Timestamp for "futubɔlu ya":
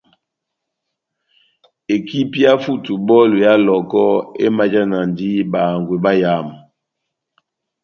2.63-3.53